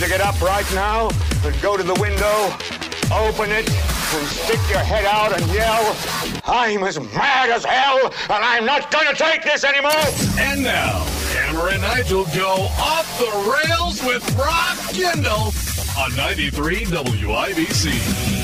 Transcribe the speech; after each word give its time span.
to 0.00 0.08
get 0.08 0.20
up 0.20 0.40
right 0.40 0.66
now 0.74 1.08
and 1.44 1.60
go 1.60 1.76
to 1.76 1.82
the 1.82 1.94
window, 1.94 2.52
open 3.12 3.50
it, 3.50 3.68
and 3.68 4.26
stick 4.28 4.60
your 4.68 4.78
head 4.78 5.04
out 5.04 5.32
and 5.38 5.50
yell, 5.52 5.96
I'm 6.46 6.84
as 6.84 7.00
mad 7.00 7.50
as 7.50 7.64
hell, 7.64 8.06
and 8.06 8.44
I'm 8.44 8.64
not 8.64 8.92
gonna 8.92 9.14
take 9.14 9.42
this 9.42 9.64
anymore! 9.64 9.90
And 10.38 10.62
now, 10.62 11.04
Hammer 11.34 11.70
and 11.70 11.82
Nigel 11.82 12.26
go 12.26 12.68
off 12.78 13.18
the 13.18 13.66
rails 13.68 14.02
with 14.04 14.22
Rob 14.36 14.78
Kendall 14.94 15.52
on 15.98 16.14
93 16.16 16.84
WIBC. 16.84 18.37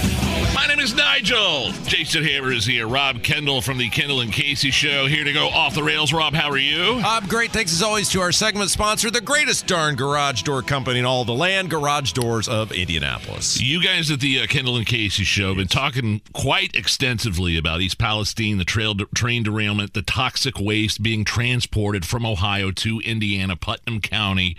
My 0.64 0.68
name 0.68 0.80
is 0.80 0.94
Nigel. 0.94 1.72
Jason 1.84 2.24
Hammer 2.24 2.50
is 2.50 2.64
here. 2.64 2.88
Rob 2.88 3.22
Kendall 3.22 3.60
from 3.60 3.76
the 3.76 3.90
Kendall 3.90 4.22
and 4.22 4.32
Casey 4.32 4.70
Show 4.70 5.06
here 5.06 5.22
to 5.22 5.30
go 5.30 5.48
off 5.48 5.74
the 5.74 5.82
rails. 5.82 6.10
Rob, 6.10 6.32
how 6.32 6.48
are 6.48 6.56
you? 6.56 7.02
I'm 7.04 7.26
great. 7.26 7.52
Thanks 7.52 7.70
as 7.70 7.82
always 7.82 8.08
to 8.12 8.22
our 8.22 8.32
segment 8.32 8.70
sponsor, 8.70 9.10
the 9.10 9.20
greatest 9.20 9.66
darn 9.66 9.94
garage 9.94 10.40
door 10.40 10.62
company 10.62 11.00
in 11.00 11.04
all 11.04 11.26
the 11.26 11.34
land, 11.34 11.68
Garage 11.68 12.12
Doors 12.12 12.48
of 12.48 12.72
Indianapolis. 12.72 13.60
You 13.60 13.82
guys 13.82 14.10
at 14.10 14.20
the 14.20 14.40
uh, 14.40 14.46
Kendall 14.46 14.78
and 14.78 14.86
Casey 14.86 15.22
Show 15.22 15.48
have 15.48 15.58
been 15.58 15.68
talking 15.68 16.22
quite 16.32 16.74
extensively 16.74 17.58
about 17.58 17.82
East 17.82 17.98
Palestine, 17.98 18.56
the 18.56 18.64
trail 18.64 18.94
train 19.14 19.42
derailment, 19.42 19.92
the 19.92 20.00
toxic 20.00 20.58
waste 20.58 21.02
being 21.02 21.26
transported 21.26 22.06
from 22.06 22.24
Ohio 22.24 22.70
to 22.70 23.00
Indiana, 23.00 23.54
Putnam 23.54 24.00
County. 24.00 24.56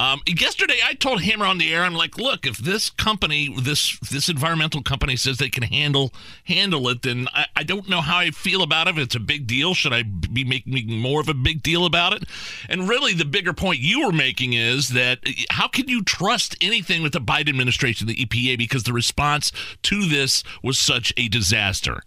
Um, 0.00 0.20
yesterday, 0.26 0.80
I 0.84 0.94
told 0.94 1.22
Hammer 1.22 1.46
on 1.46 1.58
the 1.58 1.72
air, 1.72 1.84
I'm 1.84 1.94
like, 1.94 2.18
look, 2.18 2.44
if 2.44 2.58
this 2.58 2.90
company, 2.90 3.54
this 3.56 3.96
this 4.00 4.28
environmental 4.28 4.82
company 4.82 5.14
says 5.14 5.43
they 5.44 5.50
can 5.50 5.62
handle 5.62 6.12
handle 6.44 6.88
it, 6.88 7.02
then 7.02 7.28
I, 7.32 7.46
I 7.54 7.62
don't 7.62 7.88
know 7.88 8.00
how 8.00 8.16
I 8.16 8.30
feel 8.30 8.62
about 8.62 8.88
it. 8.88 8.96
If 8.96 8.98
it's 8.98 9.14
a 9.14 9.20
big 9.20 9.46
deal, 9.46 9.74
should 9.74 9.92
I 9.92 10.02
be 10.02 10.44
making 10.44 10.98
more 10.98 11.20
of 11.20 11.28
a 11.28 11.34
big 11.34 11.62
deal 11.62 11.84
about 11.84 12.14
it? 12.14 12.24
And 12.68 12.88
really, 12.88 13.12
the 13.12 13.26
bigger 13.26 13.52
point 13.52 13.80
you 13.80 14.06
were 14.06 14.12
making 14.12 14.54
is 14.54 14.88
that 14.90 15.18
how 15.50 15.68
can 15.68 15.88
you 15.88 16.02
trust 16.02 16.56
anything 16.60 17.02
with 17.02 17.12
the 17.12 17.20
Biden 17.20 17.50
administration, 17.50 18.06
the 18.06 18.16
EPA, 18.16 18.56
because 18.56 18.84
the 18.84 18.92
response 18.92 19.52
to 19.82 20.06
this 20.06 20.42
was 20.62 20.78
such 20.78 21.12
a 21.16 21.28
disaster. 21.28 22.02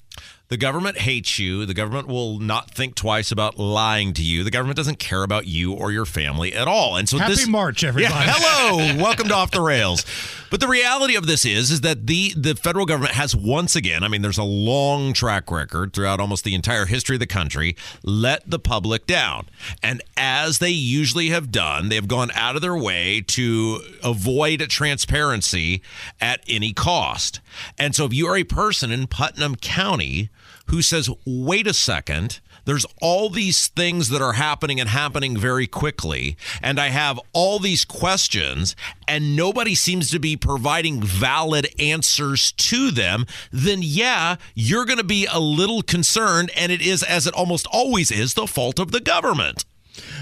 The 0.49 0.57
government 0.57 0.99
hates 0.99 1.37
you. 1.39 1.65
The 1.65 1.73
government 1.73 2.07
will 2.07 2.39
not 2.39 2.71
think 2.71 2.95
twice 2.95 3.33
about 3.33 3.59
lying 3.59 4.13
to 4.13 4.23
you. 4.23 4.45
The 4.45 4.51
government 4.51 4.77
doesn't 4.77 4.97
care 4.97 5.23
about 5.23 5.45
you 5.45 5.73
or 5.73 5.91
your 5.91 6.05
family 6.05 6.53
at 6.53 6.69
all. 6.69 6.95
And 6.95 7.09
so 7.09 7.17
Happy 7.17 7.33
this 7.33 7.47
March, 7.47 7.83
everybody. 7.83 8.13
Yeah, 8.13 8.33
hello. 8.37 9.03
Welcome 9.03 9.27
to 9.27 9.35
Off 9.35 9.51
the 9.51 9.59
Rails. 9.61 10.05
But 10.49 10.61
the 10.61 10.67
reality 10.69 11.17
of 11.17 11.27
this 11.27 11.43
is 11.43 11.69
is 11.69 11.81
that 11.81 12.07
the 12.07 12.33
the 12.37 12.55
federal 12.55 12.85
government 12.85 13.15
has 13.15 13.35
once 13.35 13.75
again, 13.75 14.03
I 14.03 14.07
mean 14.07 14.21
there's 14.21 14.37
a 14.37 14.43
long 14.43 15.11
track 15.11 15.51
record 15.51 15.91
throughout 15.91 16.21
almost 16.21 16.45
the 16.45 16.55
entire 16.55 16.85
history 16.85 17.17
of 17.17 17.19
the 17.19 17.27
country, 17.27 17.75
let 18.03 18.49
the 18.49 18.59
public 18.59 19.05
down. 19.05 19.47
And 19.83 20.01
as 20.15 20.59
they 20.59 20.69
usually 20.69 21.27
have 21.27 21.51
done, 21.51 21.89
they 21.89 21.95
have 21.95 22.07
gone 22.07 22.31
out 22.33 22.55
of 22.55 22.61
their 22.61 22.77
way 22.77 23.21
to 23.27 23.81
avoid 24.01 24.61
transparency 24.69 25.81
at 26.21 26.41
any 26.47 26.71
cost. 26.71 27.41
And 27.77 27.93
so 27.93 28.05
if 28.05 28.13
you 28.13 28.27
are 28.27 28.37
a 28.37 28.45
person 28.45 28.91
in 28.91 29.07
Putnam 29.07 29.55
County 29.57 30.06
who 30.67 30.81
says, 30.81 31.09
"Wait 31.25 31.67
a 31.67 31.73
second, 31.73 32.39
there's 32.67 32.85
all 33.01 33.29
these 33.29 33.67
things 33.67 34.09
that 34.09 34.21
are 34.21 34.33
happening 34.33 34.77
and 34.77 34.89
happening 34.89 35.37
very 35.37 35.67
quickly. 35.67 36.35
And 36.61 36.81
I 36.81 36.89
have 36.89 37.17
all 37.31 37.59
these 37.59 37.85
questions, 37.85 38.75
and 39.07 39.37
nobody 39.37 39.73
seems 39.73 40.09
to 40.11 40.19
be 40.19 40.35
providing 40.35 41.01
valid 41.01 41.69
answers 41.79 42.51
to 42.51 42.91
them. 42.91 43.25
Then, 43.53 43.79
yeah, 43.81 44.35
you're 44.53 44.83
going 44.83 44.97
to 44.97 45.05
be 45.05 45.25
a 45.31 45.39
little 45.39 45.81
concerned. 45.81 46.51
And 46.57 46.69
it 46.69 46.81
is, 46.81 47.03
as 47.03 47.25
it 47.25 47.33
almost 47.33 47.67
always 47.67 48.11
is, 48.11 48.33
the 48.33 48.47
fault 48.47 48.79
of 48.79 48.91
the 48.91 48.99
government. 48.99 49.63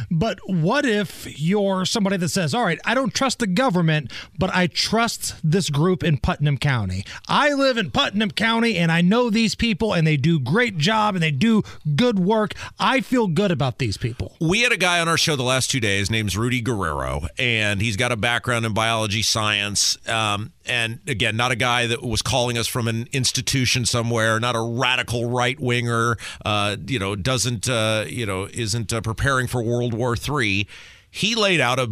But 0.09 0.39
what 0.45 0.85
if 0.85 1.39
you're 1.39 1.85
somebody 1.85 2.17
that 2.17 2.29
says, 2.29 2.53
all 2.53 2.63
right, 2.63 2.79
I 2.85 2.93
don't 2.93 3.13
trust 3.13 3.39
the 3.39 3.47
government, 3.47 4.11
but 4.37 4.53
I 4.53 4.67
trust 4.67 5.35
this 5.43 5.69
group 5.69 6.03
in 6.03 6.17
Putnam 6.17 6.57
County. 6.57 7.05
I 7.27 7.53
live 7.53 7.77
in 7.77 7.91
Putnam 7.91 8.31
County 8.31 8.77
and 8.77 8.91
I 8.91 9.01
know 9.01 9.29
these 9.29 9.55
people 9.55 9.93
and 9.93 10.05
they 10.05 10.17
do 10.17 10.39
great 10.39 10.77
job 10.77 11.15
and 11.15 11.23
they 11.23 11.31
do 11.31 11.63
good 11.95 12.19
work. 12.19 12.53
I 12.79 13.01
feel 13.01 13.27
good 13.27 13.51
about 13.51 13.79
these 13.79 13.97
people. 13.97 14.35
We 14.39 14.61
had 14.61 14.71
a 14.71 14.77
guy 14.77 14.99
on 14.99 15.07
our 15.07 15.17
show 15.17 15.35
the 15.35 15.43
last 15.43 15.71
two 15.71 15.79
days, 15.79 16.09
name's 16.09 16.37
Rudy 16.37 16.61
Guerrero, 16.61 17.27
and 17.37 17.81
he's 17.81 17.97
got 17.97 18.11
a 18.11 18.17
background 18.17 18.65
in 18.65 18.73
biology 18.73 19.21
science. 19.21 19.97
Um, 20.07 20.51
and 20.65 20.99
again, 21.07 21.37
not 21.37 21.51
a 21.51 21.55
guy 21.55 21.87
that 21.87 22.01
was 22.01 22.21
calling 22.21 22.57
us 22.57 22.67
from 22.67 22.87
an 22.87 23.07
institution 23.11 23.85
somewhere, 23.85 24.39
not 24.39 24.55
a 24.55 24.61
radical 24.61 25.29
right 25.29 25.59
winger, 25.59 26.17
uh, 26.43 26.75
you 26.87 26.99
know, 26.99 27.15
doesn't, 27.15 27.69
uh, 27.69 28.05
you 28.07 28.25
know, 28.25 28.47
isn't 28.51 28.91
uh, 28.91 29.01
preparing 29.01 29.47
for 29.47 29.61
World 29.61 29.93
War 29.95 30.15
III. 30.15 30.67
He 31.09 31.33
laid 31.33 31.61
out 31.61 31.79
a, 31.79 31.89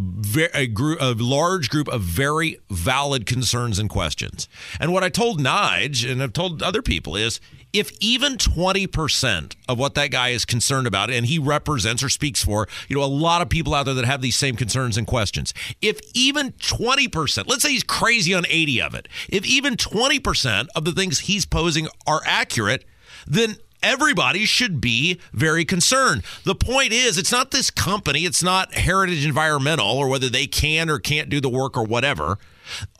a, 0.53 0.67
group, 0.67 0.99
a 1.01 1.13
large 1.13 1.69
group 1.69 1.87
of 1.87 2.01
very 2.01 2.59
valid 2.69 3.25
concerns 3.25 3.79
and 3.79 3.89
questions. 3.89 4.49
And 4.81 4.91
what 4.91 5.01
I 5.01 5.07
told 5.07 5.39
Nige 5.39 6.09
and 6.09 6.21
I've 6.21 6.33
told 6.33 6.61
other 6.61 6.81
people 6.81 7.15
is 7.15 7.39
if 7.73 7.91
even 7.99 8.37
20% 8.37 9.55
of 9.67 9.79
what 9.79 9.95
that 9.95 10.11
guy 10.11 10.29
is 10.29 10.45
concerned 10.45 10.85
about 10.85 11.09
and 11.09 11.25
he 11.25 11.39
represents 11.39 12.03
or 12.03 12.09
speaks 12.09 12.43
for, 12.43 12.67
you 12.87 12.95
know, 12.95 13.03
a 13.03 13.05
lot 13.05 13.41
of 13.41 13.49
people 13.49 13.73
out 13.73 13.85
there 13.85 13.95
that 13.95 14.05
have 14.05 14.21
these 14.21 14.35
same 14.35 14.55
concerns 14.55 14.95
and 14.95 15.07
questions. 15.07 15.53
If 15.81 15.99
even 16.13 16.51
20%, 16.51 17.47
let's 17.47 17.63
say 17.63 17.71
he's 17.71 17.83
crazy 17.83 18.33
on 18.33 18.45
80 18.47 18.81
of 18.81 18.93
it. 18.93 19.07
If 19.27 19.45
even 19.45 19.75
20% 19.75 20.67
of 20.75 20.85
the 20.85 20.91
things 20.91 21.19
he's 21.19 21.45
posing 21.45 21.87
are 22.05 22.21
accurate, 22.25 22.85
then 23.25 23.55
everybody 23.83 24.45
should 24.45 24.81
be 24.81 25.19
very 25.33 25.65
concerned. 25.65 26.23
The 26.45 26.55
point 26.55 26.91
is, 26.93 27.17
it's 27.17 27.31
not 27.31 27.51
this 27.51 27.69
company, 27.69 28.21
it's 28.25 28.41
not 28.41 28.73
Heritage 28.73 29.25
Environmental 29.25 29.85
or 29.87 30.07
whether 30.07 30.29
they 30.29 30.47
can 30.47 30.89
or 30.89 30.97
can't 30.99 31.29
do 31.29 31.39
the 31.41 31.49
work 31.49 31.77
or 31.77 31.83
whatever. 31.83 32.37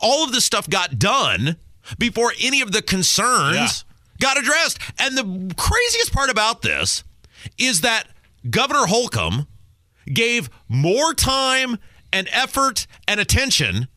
All 0.00 0.22
of 0.24 0.32
this 0.32 0.44
stuff 0.44 0.68
got 0.68 0.98
done 0.98 1.56
before 1.98 2.32
any 2.40 2.60
of 2.60 2.72
the 2.72 2.82
concerns 2.82 3.56
Yeah. 3.56 3.68
got 4.20 4.38
addressed. 4.38 4.78
And 4.98 5.16
the 5.18 5.54
craziest 5.56 6.12
part 6.12 6.30
about 6.30 6.62
this 6.62 7.02
is 7.58 7.80
that 7.80 8.08
Governor 8.48 8.86
Holcomb 8.86 9.46
gave 10.12 10.50
more 10.68 11.14
time 11.14 11.78
and 12.12 12.28
effort 12.30 12.86
and 13.08 13.18
attention 13.18 13.88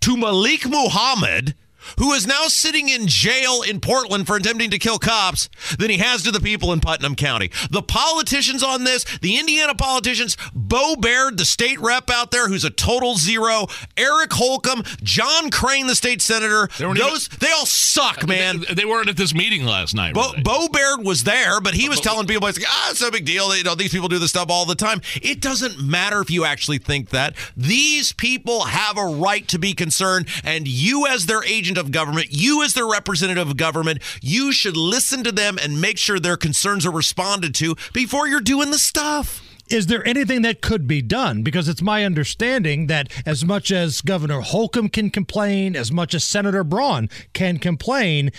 to 0.00 0.16
Malik 0.16 0.66
Muhammad, 0.66 1.54
who 1.98 2.12
is 2.12 2.26
now 2.26 2.46
sitting 2.48 2.88
in 2.88 3.06
jail 3.06 3.62
in 3.62 3.80
Portland 3.80 4.26
for 4.26 4.36
attempting 4.36 4.70
to 4.70 4.78
kill 4.78 4.98
cops, 4.98 5.48
than 5.78 5.90
he 5.90 5.98
has 5.98 6.22
to 6.22 6.30
the 6.30 6.40
people 6.40 6.72
in 6.72 6.80
Putnam 6.80 7.14
County. 7.14 7.50
The 7.70 7.82
politicians 7.82 8.62
on 8.62 8.84
this, 8.84 9.04
the 9.18 9.38
Indiana 9.38 9.74
politicians, 9.74 10.36
Beau 10.54 10.96
Baird, 10.96 11.38
the 11.38 11.44
state 11.44 11.80
rep 11.80 12.10
out 12.10 12.30
there, 12.30 12.48
who's 12.48 12.64
a 12.64 12.70
total 12.70 13.16
zero, 13.16 13.66
Eric 13.96 14.32
Holcomb, 14.32 14.82
John 15.02 15.50
Crane, 15.50 15.86
the 15.86 15.94
state 15.94 16.22
senator, 16.22 16.68
They 16.78 16.86
weren't 16.86 16.98
even- 16.98 17.10
those 17.10 17.28
they 17.28 17.50
all 17.52 17.66
suck, 17.66 18.26
man. 18.26 18.60
They, 18.68 18.74
they 18.74 18.84
weren't 18.84 19.08
at 19.08 19.16
this 19.16 19.34
meeting 19.34 19.64
last 19.64 19.94
night. 19.94 20.14
Beau. 20.14 20.32
Beau 20.42 20.68
Baird 20.68 21.04
was 21.04 21.24
there, 21.24 21.60
but 21.60 21.74
he 21.74 21.88
was 21.88 22.00
telling 22.00 22.26
people, 22.26 22.46
like, 22.46 22.56
ah, 22.66 22.90
it's 22.90 23.00
no 23.00 23.10
big 23.10 23.24
deal. 23.24 23.54
You 23.56 23.64
know, 23.64 23.74
these 23.74 23.92
people 23.92 24.08
do 24.08 24.18
this 24.18 24.30
stuff 24.30 24.50
all 24.50 24.64
the 24.64 24.74
time. 24.74 25.00
It 25.22 25.40
doesn't 25.40 25.80
matter 25.80 26.20
if 26.20 26.30
you 26.30 26.44
actually 26.44 26.78
think 26.78 27.10
that. 27.10 27.34
These 27.56 28.12
people 28.12 28.64
have 28.64 28.96
a 28.98 29.04
right 29.06 29.46
to 29.48 29.58
be 29.58 29.72
concerned, 29.74 30.26
and 30.44 30.66
you, 30.66 31.06
as 31.06 31.26
their 31.26 31.44
agent 31.44 31.69
of 31.78 31.92
government, 31.92 32.28
you, 32.30 32.62
as 32.62 32.74
their 32.74 32.86
representative 32.86 33.48
of 33.48 33.56
government, 33.56 34.00
you 34.20 34.52
should 34.52 34.76
listen 34.76 35.24
to 35.24 35.32
them 35.32 35.58
and 35.60 35.80
make 35.80 35.98
sure 35.98 36.18
their 36.18 36.36
concerns 36.36 36.86
are 36.86 36.90
responded 36.90 37.54
to 37.56 37.76
before 37.92 38.26
you're 38.26 38.40
doing 38.40 38.70
the 38.70 38.78
stuff. 38.78 39.42
Is 39.68 39.86
there 39.86 40.06
anything 40.06 40.42
that 40.42 40.62
could 40.62 40.88
be 40.88 41.00
done? 41.00 41.42
Because 41.42 41.68
it's 41.68 41.80
my 41.80 42.04
understanding 42.04 42.88
that 42.88 43.08
as 43.24 43.44
much 43.44 43.70
as 43.70 44.00
Governor 44.00 44.40
Holcomb 44.40 44.88
can 44.88 45.10
complain, 45.10 45.76
as 45.76 45.92
much 45.92 46.12
as 46.12 46.24
Senator 46.24 46.64
Braun 46.64 47.08
can 47.34 47.58
complain, 47.58 48.32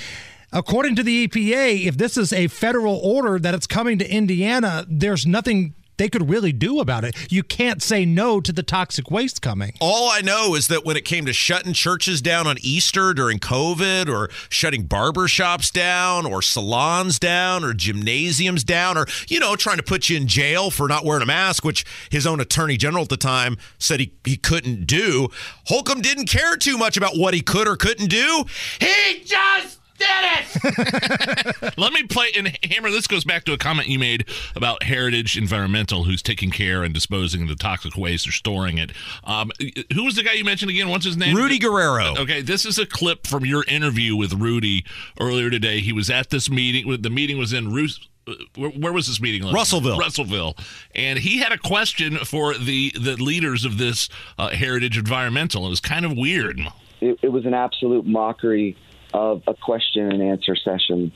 according 0.51 0.97
to 0.97 1.03
the 1.03 1.27
EPA, 1.27 1.85
if 1.85 1.97
this 1.97 2.17
is 2.17 2.33
a 2.33 2.47
federal 2.47 2.97
order 2.97 3.39
that 3.39 3.53
it's 3.53 3.67
coming 3.67 3.97
to 3.99 4.11
Indiana, 4.11 4.85
there's 4.89 5.25
nothing 5.25 5.73
they 5.97 6.09
could 6.09 6.29
really 6.29 6.51
do 6.51 6.79
about 6.79 7.03
it. 7.03 7.15
You 7.31 7.43
can't 7.43 7.81
say 7.81 8.05
no 8.05 8.41
to 8.41 8.51
the 8.51 8.63
toxic 8.63 9.11
waste 9.11 9.41
coming. 9.41 9.73
All 9.79 10.09
I 10.09 10.21
know 10.21 10.55
is 10.55 10.67
that 10.67 10.85
when 10.85 10.97
it 10.97 11.05
came 11.05 11.25
to 11.25 11.33
shutting 11.33 11.73
churches 11.73 12.21
down 12.21 12.47
on 12.47 12.57
Easter 12.61 13.13
during 13.13 13.39
COVID, 13.39 14.07
or 14.07 14.29
shutting 14.49 14.83
barber 14.83 15.27
shops 15.27 15.69
down, 15.71 16.25
or 16.25 16.41
salons 16.41 17.19
down, 17.19 17.63
or 17.63 17.73
gymnasiums 17.73 18.63
down, 18.63 18.97
or, 18.97 19.05
you 19.27 19.39
know, 19.39 19.55
trying 19.55 19.77
to 19.77 19.83
put 19.83 20.09
you 20.09 20.17
in 20.17 20.27
jail 20.27 20.71
for 20.71 20.87
not 20.87 21.05
wearing 21.05 21.23
a 21.23 21.25
mask, 21.25 21.63
which 21.63 21.85
his 22.09 22.25
own 22.25 22.39
attorney 22.39 22.77
general 22.77 23.03
at 23.03 23.09
the 23.09 23.17
time 23.17 23.57
said 23.77 23.99
he, 23.99 24.13
he 24.25 24.37
couldn't 24.37 24.85
do, 24.87 25.27
Holcomb 25.67 26.01
didn't 26.01 26.27
care 26.27 26.57
too 26.57 26.77
much 26.77 26.97
about 26.97 27.17
what 27.17 27.33
he 27.33 27.41
could 27.41 27.67
or 27.67 27.75
couldn't 27.75 28.07
do. 28.07 28.45
He 28.79 29.23
just 29.25 29.80
did 30.11 31.63
it. 31.63 31.73
Let 31.77 31.93
me 31.93 32.03
play 32.03 32.27
and 32.37 32.57
Hammer. 32.71 32.89
This 32.91 33.07
goes 33.07 33.23
back 33.23 33.43
to 33.45 33.53
a 33.53 33.57
comment 33.57 33.87
you 33.87 33.99
made 33.99 34.27
about 34.55 34.83
Heritage 34.83 35.37
Environmental, 35.37 36.03
who's 36.03 36.21
taking 36.21 36.51
care 36.51 36.83
and 36.83 36.93
disposing 36.93 37.43
of 37.43 37.47
the 37.47 37.55
toxic 37.55 37.95
waste 37.95 38.27
or 38.27 38.31
storing 38.31 38.77
it. 38.77 38.91
Um, 39.23 39.51
who 39.93 40.03
was 40.03 40.15
the 40.15 40.23
guy 40.23 40.33
you 40.33 40.43
mentioned 40.43 40.71
again? 40.71 40.89
What's 40.89 41.05
his 41.05 41.17
name? 41.17 41.35
Rudy 41.35 41.59
Guerrero. 41.59 42.15
Okay, 42.17 42.41
this 42.41 42.65
is 42.65 42.77
a 42.77 42.85
clip 42.85 43.25
from 43.27 43.45
your 43.45 43.63
interview 43.67 44.15
with 44.15 44.33
Rudy 44.33 44.85
earlier 45.19 45.49
today. 45.49 45.79
He 45.79 45.93
was 45.93 46.09
at 46.09 46.29
this 46.29 46.49
meeting. 46.49 47.01
The 47.01 47.09
meeting 47.09 47.37
was 47.37 47.53
in 47.53 47.71
Roos. 47.71 47.99
uh, 48.27 48.33
Where, 48.55 48.69
where 48.71 48.93
was 48.93 49.07
this 49.07 49.21
meeting? 49.21 49.51
Russellville. 49.51 49.97
Russellville, 49.97 50.55
and 50.95 51.19
he 51.19 51.39
had 51.39 51.51
a 51.51 51.57
question 51.57 52.17
for 52.17 52.53
the 52.53 52.91
the 52.99 53.15
leaders 53.15 53.65
of 53.65 53.77
this 53.77 54.09
uh, 54.37 54.49
Heritage 54.49 54.97
Environmental. 54.97 55.65
It 55.65 55.69
was 55.69 55.79
kind 55.79 56.05
of 56.05 56.13
weird. 56.15 56.59
it, 57.01 57.17
it 57.21 57.29
was 57.29 57.45
an 57.45 57.53
absolute 57.53 58.05
mockery 58.05 58.75
of 59.13 59.43
a 59.47 59.53
question 59.53 60.11
and 60.11 60.21
answer 60.21 60.55
session. 60.55 61.11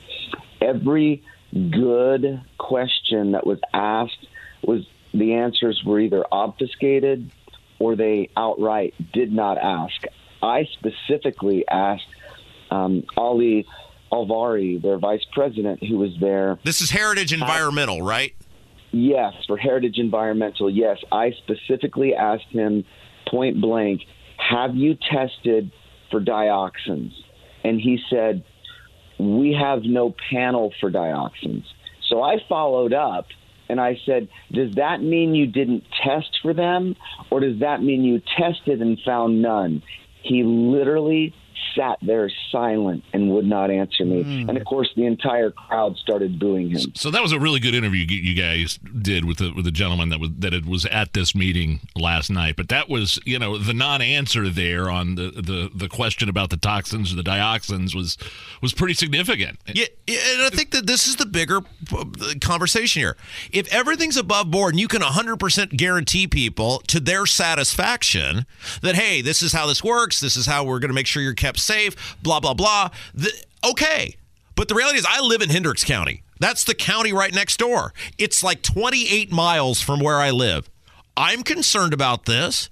Every 0.62 1.24
good 1.54 2.42
question 2.58 3.34
that 3.34 3.46
was 3.46 3.60
asked 3.74 4.28
was 4.64 4.86
the 5.14 5.34
answers 5.34 5.82
were 5.86 6.00
either 6.00 6.26
obfuscated 6.32 7.32
or 7.80 7.96
they 7.96 8.30
outright 8.36 8.94
did 9.14 9.32
not 9.32 9.58
ask. 9.58 10.04
I 10.42 10.68
specifically 10.74 11.66
asked 11.68 12.08
um, 12.72 13.04
Ali 13.18 13.66
Alvari, 14.12 14.82
their 14.82 14.98
vice 14.98 15.26
president, 15.34 15.84
who 15.84 15.98
was 15.98 16.12
there. 16.20 16.60
This 16.64 16.82
is 16.82 16.92
Heritage 16.92 17.34
Environmental, 17.34 18.02
right? 18.02 18.34
Yes, 18.92 19.34
for 19.48 19.58
Heritage 19.58 19.98
Environmental, 19.98 20.70
yes. 20.70 20.98
I 21.12 21.32
specifically 21.44 22.14
asked 22.14 22.48
him 22.50 22.86
point 23.28 23.60
blank, 23.60 24.02
have 24.38 24.76
you 24.76 24.96
tested 24.96 25.72
for 26.12 26.22
dioxins? 26.22 27.12
And 27.66 27.82
he 27.82 28.00
said, 28.12 28.44
we 29.18 29.58
have 29.60 29.82
no 29.84 30.14
panel 30.30 30.72
for 30.80 30.92
dioxins. 30.92 31.64
So 32.10 32.22
I 32.22 32.36
followed 32.48 32.94
up 32.94 33.26
and 33.68 33.82
I 33.82 34.00
said, 34.06 34.30
does 34.52 34.76
that 34.76 35.02
mean 35.02 35.34
you 35.34 35.48
didn't 35.48 35.84
test 36.04 36.38
for 36.44 36.54
them 36.54 36.96
or 37.32 37.40
does 37.40 37.60
that 37.62 37.82
mean 37.82 38.04
you 38.04 38.22
tested 38.38 38.82
and 38.82 39.00
found 39.04 39.42
none? 39.42 39.82
He 40.22 40.44
literally 40.44 41.34
sat 41.76 41.98
there 42.02 42.30
silent 42.52 43.04
and 43.14 43.30
would 43.32 43.46
not 43.46 43.72
answer 43.72 44.06
me. 44.06 44.24
Hmm. 44.24 44.50
And 44.50 44.58
of 44.58 44.66
course, 44.66 44.90
the 44.96 45.06
entire 45.06 45.52
crowd 45.52 45.98
started 45.98 46.40
booing 46.40 46.72
him. 46.72 46.94
So 46.96 47.12
that 47.12 47.22
was 47.22 47.32
a 47.32 47.40
really 47.40 47.60
good 47.60 47.76
interview 47.76 48.06
you 48.08 48.18
you 48.18 48.36
guys 48.36 48.80
did 49.02 49.26
with 49.26 49.38
the 49.38 49.52
with 49.54 49.66
the 49.66 49.72
gentleman 49.72 50.10
that 50.10 50.20
was 50.20 50.30
that 50.40 50.54
it 50.54 50.66
was 50.66 50.86
at 50.86 51.14
this 51.14 51.36
meeting 51.36 51.82
last 51.96 52.30
night. 52.30 52.56
But 52.56 52.70
that 52.70 52.90
was 52.90 53.20
you 53.26 53.40
know 53.40 53.58
the 53.58 53.74
non-answer 53.74 54.50
there 54.50 54.90
on 54.90 55.16
the 55.16 55.32
the, 55.32 55.70
the 55.74 55.90
question 55.90 56.30
about 56.30 56.50
the 56.50 56.58
toxins 56.58 57.12
or 57.12 57.16
the 57.16 57.24
dioxins 57.24 57.96
was 57.96 58.18
was 58.62 58.74
pretty 58.74 58.94
significant. 58.94 59.60
Yeah, 59.68 59.86
yeah, 60.08 60.20
and 60.34 60.42
I 60.44 60.50
think 60.50 60.72
that 60.72 60.88
this 60.88 61.08
is 61.08 61.16
the 61.16 61.26
bigger 61.26 61.62
conversation 62.42 63.02
here. 63.02 63.18
If 63.52 63.72
everything's 63.74 64.18
above 64.18 64.52
board 64.52 64.74
and 64.74 64.80
you 64.80 64.88
can 64.88 65.02
100% 65.02 65.78
guarantee 65.78 66.28
people 66.28 66.80
to 66.88 67.00
their 67.00 67.26
satisfaction 67.26 68.46
that, 68.82 68.96
hey, 68.96 69.22
this 69.22 69.42
is 69.42 69.54
how 69.54 69.68
this 69.68 69.84
works, 69.84 70.20
this 70.20 70.38
is 70.38 70.46
how 70.46 70.64
we're 70.64 70.80
going 70.80 70.90
to 70.90 70.96
make 70.96 71.08
sure 71.08 71.22
you're 71.22 71.34
kept 71.46 71.60
safe, 71.60 72.18
blah, 72.24 72.40
blah, 72.40 72.56
blah, 72.56 72.90
the, 73.14 73.32
okay. 73.64 74.16
But 74.56 74.68
the 74.68 74.74
reality 74.74 74.98
is, 74.98 75.06
I 75.08 75.22
live 75.22 75.42
in 75.42 75.50
Hendricks 75.50 75.84
County. 75.84 76.24
That's 76.40 76.64
the 76.64 76.74
county 76.74 77.14
right 77.14 77.34
next 77.34 77.58
door. 77.58 77.94
It's 78.18 78.44
like 78.44 78.64
28 78.64 79.32
miles 79.32 79.80
from 79.80 80.00
where 80.00 80.18
I 80.18 80.32
live. 80.32 80.70
I'm 81.16 81.44
concerned 81.44 81.94
about 81.94 82.26
this. 82.26 82.70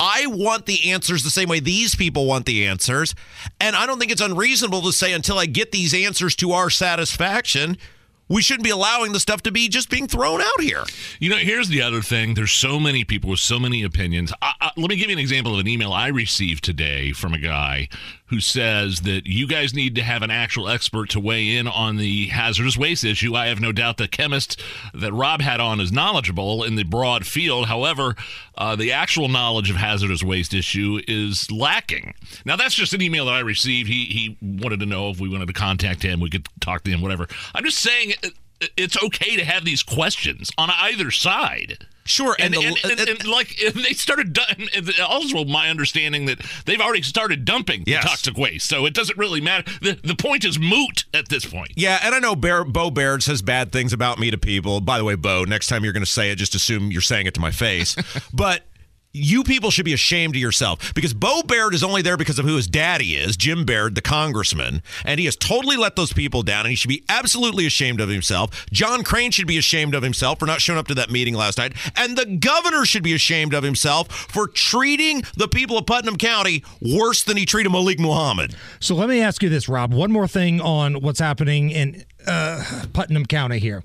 I 0.00 0.26
want 0.26 0.66
the 0.66 0.90
answers 0.90 1.22
the 1.22 1.30
same 1.30 1.48
way 1.48 1.60
these 1.60 1.94
people 1.94 2.26
want 2.26 2.46
the 2.46 2.66
answers. 2.66 3.14
And 3.60 3.76
I 3.76 3.86
don't 3.86 3.98
think 4.00 4.10
it's 4.10 4.20
unreasonable 4.20 4.82
to 4.82 4.92
say 4.92 5.12
until 5.12 5.38
I 5.38 5.46
get 5.46 5.70
these 5.70 5.94
answers 5.94 6.34
to 6.36 6.52
our 6.52 6.70
satisfaction, 6.70 7.76
we 8.28 8.42
shouldn't 8.42 8.64
be 8.64 8.70
allowing 8.70 9.12
the 9.12 9.20
stuff 9.20 9.42
to 9.42 9.52
be 9.52 9.68
just 9.68 9.90
being 9.90 10.06
thrown 10.06 10.40
out 10.40 10.60
here. 10.60 10.84
You 11.18 11.30
know, 11.30 11.36
here's 11.36 11.68
the 11.68 11.82
other 11.82 12.00
thing. 12.00 12.34
There's 12.34 12.52
so 12.52 12.80
many 12.80 13.04
people 13.04 13.30
with 13.30 13.40
so 13.40 13.58
many 13.58 13.82
opinions. 13.82 14.32
I, 14.40 14.52
I, 14.60 14.70
let 14.76 14.88
me 14.88 14.96
give 14.96 15.08
you 15.08 15.16
an 15.16 15.20
example 15.20 15.54
of 15.54 15.60
an 15.60 15.68
email 15.68 15.92
I 15.92 16.08
received 16.08 16.64
today 16.64 17.12
from 17.12 17.34
a 17.34 17.38
guy 17.38 17.88
who 18.34 18.40
says 18.40 19.02
that 19.02 19.26
you 19.26 19.46
guys 19.46 19.72
need 19.72 19.94
to 19.94 20.02
have 20.02 20.22
an 20.22 20.30
actual 20.30 20.68
expert 20.68 21.08
to 21.08 21.20
weigh 21.20 21.56
in 21.56 21.68
on 21.68 21.96
the 21.96 22.26
hazardous 22.26 22.76
waste 22.76 23.04
issue. 23.04 23.36
I 23.36 23.46
have 23.46 23.60
no 23.60 23.70
doubt 23.70 23.96
the 23.96 24.08
chemist 24.08 24.60
that 24.92 25.12
Rob 25.12 25.40
had 25.40 25.60
on 25.60 25.78
is 25.78 25.92
knowledgeable 25.92 26.64
in 26.64 26.74
the 26.74 26.82
broad 26.82 27.26
field. 27.26 27.66
However, 27.66 28.16
uh, 28.58 28.74
the 28.74 28.90
actual 28.90 29.28
knowledge 29.28 29.70
of 29.70 29.76
hazardous 29.76 30.24
waste 30.24 30.52
issue 30.52 31.00
is 31.06 31.48
lacking. 31.48 32.14
Now, 32.44 32.56
that's 32.56 32.74
just 32.74 32.92
an 32.92 33.02
email 33.02 33.26
that 33.26 33.34
I 33.34 33.40
received. 33.40 33.88
He 33.88 34.06
he 34.06 34.36
wanted 34.42 34.80
to 34.80 34.86
know 34.86 35.10
if 35.10 35.20
we 35.20 35.28
wanted 35.28 35.46
to 35.46 35.52
contact 35.52 36.02
him, 36.02 36.18
we 36.18 36.28
could 36.28 36.48
talk 36.60 36.82
to 36.84 36.90
him, 36.90 37.02
whatever. 37.02 37.28
I'm 37.54 37.64
just 37.64 37.78
saying 37.78 38.14
it's 38.76 39.02
okay 39.02 39.36
to 39.36 39.44
have 39.44 39.64
these 39.64 39.82
questions 39.82 40.50
on 40.58 40.70
either 40.70 41.10
side. 41.10 41.86
Sure, 42.06 42.36
And, 42.38 42.54
and, 42.54 42.76
the, 42.76 42.90
and, 42.90 43.08
and, 43.08 43.26
like 43.26 43.58
and 43.64 43.76
they 43.76 43.94
started 43.94 44.38
also 45.00 45.42
my 45.46 45.70
understanding 45.70 46.26
that 46.26 46.38
they've 46.66 46.80
already 46.80 47.00
started 47.00 47.46
dumping 47.46 47.84
the 47.84 47.92
Yes. 47.92 48.04
toxic 48.04 48.36
waste 48.36 48.68
so 48.68 48.84
it 48.84 48.92
doesn't 48.92 49.16
really 49.16 49.40
matter 49.40 49.64
the, 49.80 49.98
the 50.04 50.14
point 50.14 50.44
is 50.44 50.58
moot 50.58 51.06
at 51.14 51.28
this 51.30 51.46
point 51.46 51.72
yeah, 51.76 52.00
and 52.02 52.14
I 52.14 52.18
know 52.18 52.36
Bear, 52.36 52.62
Beau 52.62 52.90
Baird 52.90 53.22
says 53.22 53.40
bad 53.40 53.72
things 53.72 53.94
about 53.94 54.18
me 54.18 54.30
to 54.30 54.36
people. 54.36 54.82
By 54.82 54.98
the 54.98 55.04
way, 55.04 55.14
Beau, 55.14 55.44
next 55.44 55.68
time 55.68 55.82
you're 55.82 55.94
going 55.94 56.04
to 56.04 56.10
say 56.10 56.30
it, 56.30 56.36
just 56.36 56.54
assume 56.54 56.90
you're 56.90 57.00
saying 57.00 57.26
it 57.26 57.32
to 57.34 57.40
my 57.40 57.50
face. 57.50 57.96
but 58.34 58.64
you 59.14 59.44
people 59.44 59.70
should 59.70 59.84
be 59.84 59.92
ashamed 59.92 60.34
of 60.34 60.42
yourself 60.42 60.92
because 60.92 61.14
Beau 61.14 61.42
Baird 61.42 61.72
is 61.72 61.84
only 61.84 62.02
there 62.02 62.16
because 62.16 62.38
of 62.38 62.44
who 62.44 62.56
his 62.56 62.66
daddy 62.66 63.14
is, 63.14 63.36
Jim 63.36 63.64
Baird, 63.64 63.94
the 63.94 64.02
congressman, 64.02 64.82
and 65.04 65.18
he 65.20 65.26
has 65.26 65.36
totally 65.36 65.76
let 65.76 65.96
those 65.96 66.12
people 66.12 66.42
down, 66.42 66.66
and 66.66 66.70
he 66.70 66.74
should 66.74 66.88
be 66.88 67.04
absolutely 67.08 67.64
ashamed 67.64 68.00
of 68.00 68.08
himself. 68.08 68.66
John 68.72 69.04
Crane 69.04 69.30
should 69.30 69.46
be 69.46 69.56
ashamed 69.56 69.94
of 69.94 70.02
himself 70.02 70.40
for 70.40 70.46
not 70.46 70.60
showing 70.60 70.78
up 70.78 70.88
to 70.88 70.94
that 70.94 71.10
meeting 71.10 71.34
last 71.34 71.58
night, 71.58 71.74
and 71.96 72.18
the 72.18 72.26
governor 72.26 72.84
should 72.84 73.04
be 73.04 73.14
ashamed 73.14 73.54
of 73.54 73.62
himself 73.62 74.08
for 74.08 74.48
treating 74.48 75.22
the 75.36 75.46
people 75.48 75.78
of 75.78 75.86
Putnam 75.86 76.16
County 76.16 76.64
worse 76.80 77.22
than 77.22 77.36
he 77.36 77.46
treated 77.46 77.70
Malik 77.70 78.00
Muhammad. 78.00 78.56
So 78.80 78.96
let 78.96 79.08
me 79.08 79.20
ask 79.20 79.42
you 79.42 79.48
this, 79.48 79.68
Rob. 79.68 79.94
One 79.94 80.10
more 80.10 80.26
thing 80.26 80.60
on 80.60 81.00
what's 81.00 81.20
happening 81.20 81.70
in 81.70 82.04
uh, 82.26 82.84
Putnam 82.92 83.26
County 83.26 83.58
here. 83.58 83.82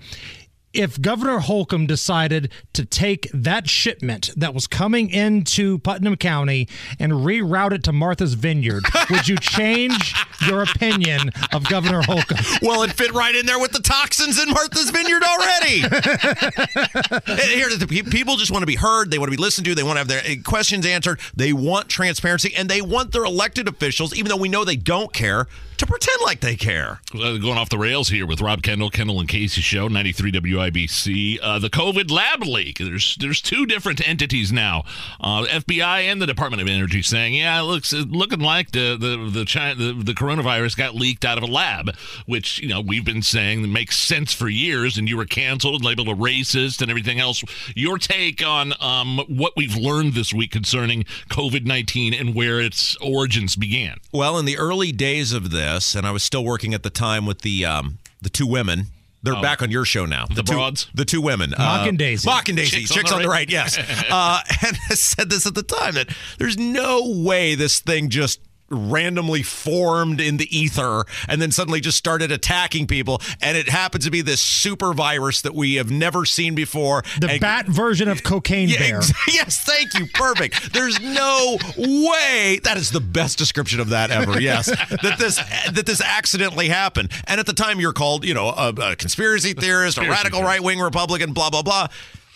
If 0.73 1.01
Governor 1.01 1.39
Holcomb 1.39 1.87
decided 1.87 2.51
to 2.73 2.85
take 2.85 3.27
that 3.33 3.67
shipment 3.67 4.29
that 4.37 4.53
was 4.53 4.67
coming 4.67 5.09
into 5.09 5.79
Putnam 5.79 6.15
County 6.15 6.67
and 6.99 7.11
reroute 7.11 7.71
it 7.71 7.83
to 7.85 7.91
Martha's 7.91 8.35
Vineyard, 8.35 8.83
would 9.09 9.27
you 9.27 9.35
change 9.37 10.13
your 10.45 10.61
opinion 10.61 11.31
of 11.53 11.67
Governor 11.67 12.01
Holcomb? 12.03 12.37
Well, 12.61 12.83
it 12.83 12.91
fit 12.91 13.11
right 13.13 13.35
in 13.35 13.47
there 13.47 13.59
with 13.59 13.71
the 13.71 13.81
toxins 13.81 14.37
in 14.41 14.49
Martha's 14.51 14.91
Vineyard 14.91 15.23
already. 15.23 15.79
Here, 17.49 17.69
the 17.75 18.05
people 18.09 18.35
just 18.35 18.51
want 18.51 18.61
to 18.61 18.67
be 18.67 18.75
heard. 18.75 19.09
They 19.09 19.17
want 19.17 19.31
to 19.31 19.37
be 19.37 19.41
listened 19.41 19.65
to. 19.65 19.75
They 19.75 19.83
want 19.83 19.95
to 19.95 19.99
have 19.99 20.07
their 20.07 20.21
eh, 20.23 20.35
questions 20.45 20.85
answered. 20.85 21.19
They 21.35 21.51
want 21.51 21.89
transparency, 21.89 22.53
and 22.55 22.69
they 22.69 22.81
want 22.81 23.11
their 23.11 23.25
elected 23.25 23.67
officials, 23.67 24.15
even 24.15 24.29
though 24.29 24.37
we 24.37 24.49
know 24.49 24.63
they 24.63 24.75
don't 24.75 25.11
care, 25.13 25.47
to 25.77 25.87
pretend 25.87 26.17
like 26.23 26.41
they 26.41 26.55
care. 26.55 26.99
Going 27.11 27.57
off 27.57 27.69
the 27.69 27.77
rails 27.77 28.09
here 28.09 28.25
with 28.25 28.41
Rob 28.41 28.61
Kendall, 28.61 28.89
Kendall 28.89 29.19
and 29.19 29.29
Casey 29.29 29.61
show, 29.61 29.87
93 29.87 30.31
WIBC. 30.59 31.39
Uh, 31.41 31.59
the 31.59 31.69
COVID 31.69 32.11
lab 32.11 32.43
leak. 32.43 32.79
There's 32.79 33.15
there's 33.15 33.41
two 33.41 33.65
different 33.65 34.05
entities 34.07 34.51
now, 34.51 34.83
uh, 35.21 35.45
FBI 35.45 36.03
and 36.03 36.21
the 36.21 36.27
Department 36.27 36.61
of 36.61 36.67
Energy, 36.67 37.01
saying, 37.01 37.33
yeah, 37.33 37.59
it 37.59 37.63
looks 37.63 37.93
looking 37.93 38.39
like 38.39 38.71
the 38.71 38.97
the 38.99 39.29
the, 39.29 39.45
China, 39.45 39.75
the 39.75 39.93
the 39.93 40.13
coronavirus 40.13 40.77
got 40.77 40.95
leaked 40.95 41.25
out 41.25 41.37
of 41.37 41.43
a 41.43 41.51
lab, 41.51 41.95
which 42.25 42.59
you 42.59 42.67
know 42.67 42.81
we've 42.81 43.05
been 43.05 43.21
saying 43.21 43.71
makes 43.71 43.97
sense 43.97 44.33
for 44.33 44.49
years, 44.49 44.97
and 44.97 45.07
you 45.07 45.17
were 45.17 45.25
canceled, 45.25 45.83
labeled 45.83 46.09
a 46.09 46.13
racist, 46.13 46.81
and 46.81 46.89
everything 46.89 47.19
else. 47.19 47.43
Your 47.75 47.97
take 47.97 48.45
on 48.45 48.73
um, 48.79 49.19
what 49.27 49.53
we've 49.55 49.75
learned 49.75 50.13
this 50.13 50.33
week 50.33 50.51
concerning 50.51 51.03
COVID 51.29 51.65
19 51.65 52.13
and 52.13 52.35
where 52.35 52.59
its 52.59 52.95
origins 52.97 53.55
began. 53.55 53.97
Well, 54.11 54.37
in 54.37 54.45
the 54.45 54.57
early 54.57 54.91
days 54.91 55.31
of 55.31 55.51
this, 55.51 55.95
and 55.95 56.05
I 56.05 56.11
was 56.11 56.23
still 56.23 56.43
working 56.43 56.73
at 56.73 56.83
the 56.83 56.89
time 56.89 57.25
with 57.25 57.41
the 57.41 57.65
um, 57.65 57.99
the 58.21 58.29
two 58.29 58.47
women. 58.47 58.87
They're 59.21 59.41
back 59.41 59.61
on 59.61 59.69
your 59.69 59.85
show 59.85 60.05
now. 60.05 60.25
The 60.27 60.43
two, 60.43 60.53
broads? 60.53 60.87
the 60.93 61.05
two 61.05 61.21
women, 61.21 61.53
Mock 61.57 61.87
and 61.87 61.97
Daisy. 61.97 62.27
Mock 62.27 62.47
and 62.47 62.57
Daisy, 62.57 62.81
Chicks 62.81 62.93
chicks, 62.93 63.11
on 63.11 63.15
on, 63.17 63.21
the 63.21 63.27
the 63.27 63.29
right. 63.29 63.39
right. 63.39 63.49
Yes, 63.49 63.77
uh, 64.09 64.41
and 64.65 64.77
I 64.89 64.93
said 64.95 65.29
this 65.29 65.45
at 65.45 65.55
the 65.55 65.63
time 65.63 65.95
that 65.95 66.09
there's 66.37 66.57
no 66.57 67.03
way 67.05 67.55
this 67.55 67.79
thing 67.79 68.09
just 68.09 68.39
randomly 68.71 69.43
formed 69.43 70.19
in 70.21 70.37
the 70.37 70.55
ether 70.57 71.03
and 71.27 71.41
then 71.41 71.51
suddenly 71.51 71.79
just 71.81 71.97
started 71.97 72.31
attacking 72.31 72.87
people. 72.87 73.21
And 73.41 73.57
it 73.57 73.69
happens 73.69 74.05
to 74.05 74.11
be 74.11 74.21
this 74.21 74.41
super 74.41 74.93
virus 74.93 75.41
that 75.41 75.53
we 75.55 75.75
have 75.75 75.89
never 75.91 76.25
seen 76.25 76.55
before. 76.55 77.03
The 77.19 77.29
And- 77.31 77.41
bat 77.41 77.67
version 77.67 78.07
of 78.07 78.23
cocaine 78.23 78.69
yeah, 78.69 78.79
bear. 78.79 78.97
ex- 78.97 79.13
yes, 79.27 79.61
thank 79.63 79.93
you. 79.97 80.05
Perfect. 80.13 80.73
There's 80.73 80.99
no 80.99 81.57
way 81.77 82.59
that 82.63 82.77
is 82.77 82.91
the 82.91 82.99
best 82.99 83.37
description 83.37 83.79
of 83.79 83.89
that 83.89 84.11
ever. 84.11 84.39
Yes, 84.39 84.67
that 84.67 85.15
this 85.19 85.37
that 85.71 85.85
this 85.85 86.01
accidentally 86.01 86.69
happened. 86.69 87.11
And 87.27 87.39
at 87.39 87.45
the 87.45 87.53
time, 87.53 87.79
you're 87.79 87.93
called, 87.93 88.25
you 88.25 88.33
know, 88.33 88.49
a, 88.49 88.69
a 88.91 88.95
conspiracy 88.95 89.53
theorist, 89.53 89.97
a 89.97 90.01
radical 90.01 90.41
right 90.43 90.61
wing 90.61 90.79
Republican, 90.79 91.33
blah 91.33 91.49
blah 91.49 91.61
blah. 91.63 91.87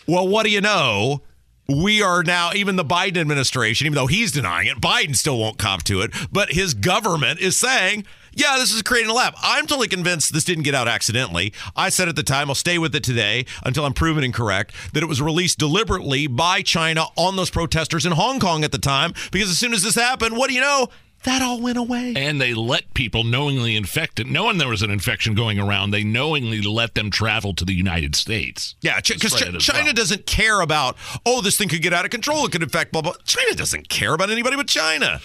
Well, 0.07 0.27
what 0.27 0.43
do 0.43 0.49
you 0.51 0.61
know? 0.61 1.21
We 1.67 2.01
are 2.01 2.24
now, 2.24 2.51
even 2.53 2.75
the 2.75 2.84
Biden 2.84 3.17
administration, 3.17 3.86
even 3.86 3.96
though 3.96 4.08
he's 4.08 4.32
denying 4.34 4.67
it, 4.67 4.82
Biden 4.82 5.15
still 5.15 5.39
won't 5.39 5.58
cop 5.58 5.84
to 5.84 6.01
it, 6.01 6.12
but 6.32 6.51
his 6.51 6.74
government 6.74 7.39
is 7.39 7.55
saying, 7.55 8.05
yeah, 8.34 8.58
this 8.58 8.74
is 8.74 8.82
creating 8.82 9.10
a 9.10 9.13
lab. 9.13 9.34
I'm 9.41 9.65
totally 9.67 9.88
convinced 9.88 10.34
this 10.34 10.43
didn't 10.43 10.63
get 10.63 10.75
out 10.75 10.88
accidentally. 10.88 11.53
I 11.75 11.89
said 11.89 12.10
at 12.10 12.15
the 12.15 12.24
time, 12.24 12.50
I'll 12.50 12.55
stay 12.55 12.77
with 12.77 12.93
it 12.96 13.03
today 13.03 13.46
until 13.63 13.86
I'm 13.86 13.93
proven 13.93 14.24
incorrect, 14.24 14.74
that 14.93 15.03
it 15.03 15.05
was 15.08 15.22
released 15.22 15.60
deliberately 15.60 16.27
by 16.27 16.63
China 16.63 17.05
on 17.15 17.36
those 17.36 17.50
protesters 17.50 18.05
in 18.05 18.12
Hong 18.12 18.39
Kong 18.39 18.63
at 18.63 18.72
the 18.72 18.77
time, 18.77 19.13
because 19.32 19.50
as 19.50 19.58
soon 19.58 19.74
as 19.74 19.84
this 19.84 19.96
happened, 19.96 20.36
what 20.36 20.50
do 20.50 20.55
you 20.55 20.62
know? 20.62 20.89
That 21.24 21.42
all 21.42 21.62
went 21.62 21.77
away. 21.77 22.13
and 22.15 22.39
they 22.42 22.53
let 22.53 22.94
people 22.94 23.24
knowingly 23.24 23.75
infect 23.75 24.20
it, 24.20 24.27
knowing 24.27 24.58
there 24.58 24.68
was 24.68 24.82
an 24.82 24.89
infection 24.92 25.36
going 25.36 25.60
around. 25.60 25.92
They 25.92 26.03
knowingly 26.03 26.62
let 26.62 26.96
them 26.96 27.10
travel 27.12 27.53
to 27.56 27.63
the 27.65 27.74
United 27.74 28.15
States. 28.15 28.75
Yeah, 28.82 29.00
because 29.00 29.32
Spread 29.34 29.50
it 29.53 29.56
as 29.56 29.63
China 29.63 29.86
well. 29.86 29.94
doesn't 29.94 30.25
care 30.25 30.62
about, 30.62 30.98
oh, 31.25 31.42
this 31.42 31.58
thing 31.58 31.70
could 31.70 31.82
get 31.82 31.94
out 31.94 32.03
of 32.06 32.12
control. 32.12 32.46
It 32.46 32.51
could 32.51 32.63
infect 32.63 32.92
blah, 32.92 33.01
blah. 33.01 33.13
China 33.25 33.53
doesn't 33.56 33.89
care 33.89 34.13
about 34.13 34.30
anybody 34.30 34.56
but 34.56 34.68
China. 34.68 35.20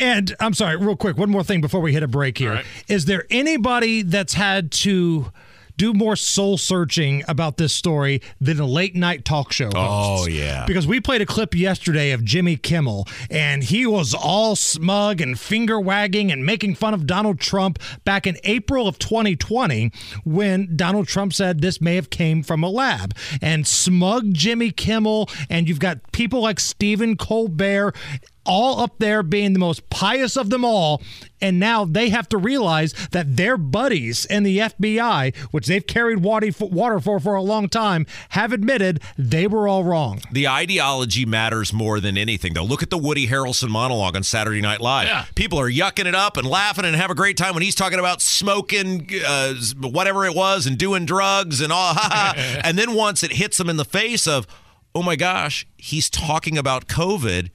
And 0.00 0.34
I'm 0.40 0.54
sorry, 0.54 0.76
real 0.76 0.96
quick, 0.96 1.16
one 1.18 1.30
more 1.30 1.42
thing 1.44 1.60
before 1.60 1.80
we 1.80 1.92
hit 1.92 2.02
a 2.02 2.08
break 2.08 2.38
here. 2.38 2.62
Is 2.88 3.04
All 3.08 3.14
right. 3.14 3.26
there 3.26 3.26
anybody 3.30 4.02
that's 4.02 4.34
had 4.34 4.70
to 4.72 5.32
do 5.80 5.94
more 5.94 6.14
soul 6.14 6.58
searching 6.58 7.24
about 7.26 7.56
this 7.56 7.72
story 7.72 8.20
than 8.38 8.60
a 8.60 8.66
late 8.66 8.94
night 8.94 9.24
talk 9.24 9.50
show? 9.50 9.70
Oh, 9.74 10.26
yeah. 10.26 10.66
Because 10.66 10.86
we 10.86 11.00
played 11.00 11.22
a 11.22 11.26
clip 11.26 11.54
yesterday 11.54 12.10
of 12.10 12.22
Jimmy 12.22 12.58
Kimmel, 12.58 13.08
and 13.30 13.64
he 13.64 13.86
was 13.86 14.12
all 14.12 14.56
smug 14.56 15.22
and 15.22 15.40
finger 15.40 15.80
wagging 15.80 16.30
and 16.30 16.44
making 16.44 16.74
fun 16.74 16.92
of 16.92 17.06
Donald 17.06 17.40
Trump 17.40 17.78
back 18.04 18.26
in 18.26 18.36
April 18.44 18.86
of 18.86 18.98
2020 18.98 19.90
when 20.22 20.76
Donald 20.76 21.08
Trump 21.08 21.32
said 21.32 21.62
this 21.62 21.80
may 21.80 21.94
have 21.94 22.10
came 22.10 22.42
from 22.42 22.62
a 22.62 22.68
lab. 22.68 23.16
And 23.40 23.66
smug 23.66 24.34
Jimmy 24.34 24.72
Kimmel, 24.72 25.30
and 25.48 25.66
you've 25.66 25.80
got 25.80 26.12
people 26.12 26.42
like 26.42 26.60
Stephen 26.60 27.16
Colbert 27.16 27.96
all 28.44 28.80
up 28.80 28.98
there 28.98 29.22
being 29.22 29.52
the 29.52 29.58
most 29.58 29.88
pious 29.90 30.36
of 30.36 30.50
them 30.50 30.64
all. 30.64 31.02
And 31.42 31.58
now 31.58 31.86
they 31.86 32.10
have 32.10 32.28
to 32.30 32.36
realize 32.36 32.92
that 33.12 33.36
their 33.36 33.56
buddies 33.56 34.26
in 34.26 34.42
the 34.42 34.58
FBI, 34.58 35.34
which 35.52 35.66
they've 35.66 35.86
carried 35.86 36.18
water 36.18 36.50
water 36.60 37.00
for 37.00 37.18
for 37.18 37.34
a 37.34 37.42
long 37.42 37.68
time, 37.68 38.06
have 38.30 38.52
admitted 38.52 39.00
they 39.16 39.46
were 39.46 39.66
all 39.66 39.82
wrong. 39.82 40.20
The 40.30 40.48
ideology 40.48 41.24
matters 41.24 41.72
more 41.72 41.98
than 41.98 42.18
anything, 42.18 42.52
though. 42.52 42.64
Look 42.64 42.82
at 42.82 42.90
the 42.90 42.98
Woody 42.98 43.26
Harrelson 43.26 43.70
monologue 43.70 44.16
on 44.16 44.22
Saturday 44.22 44.60
Night 44.60 44.80
Live. 44.82 45.08
Yeah. 45.08 45.24
People 45.34 45.58
are 45.58 45.70
yucking 45.70 46.06
it 46.06 46.14
up 46.14 46.36
and 46.36 46.46
laughing 46.46 46.84
and 46.84 46.94
have 46.94 47.10
a 47.10 47.14
great 47.14 47.38
time 47.38 47.54
when 47.54 47.62
he's 47.62 47.74
talking 47.74 47.98
about 47.98 48.20
smoking 48.20 49.08
uh, 49.26 49.54
whatever 49.80 50.26
it 50.26 50.34
was 50.34 50.66
and 50.66 50.76
doing 50.76 51.06
drugs 51.06 51.62
and 51.62 51.72
all. 51.72 51.94
and 52.36 52.78
then 52.78 52.94
once 52.94 53.22
it 53.22 53.32
hits 53.32 53.56
them 53.56 53.70
in 53.70 53.76
the 53.76 53.84
face 53.84 54.26
of, 54.26 54.46
oh 54.94 55.02
my 55.02 55.16
gosh, 55.16 55.66
he's 55.76 56.10
talking 56.10 56.58
about 56.58 56.86
COVID, 56.86 57.50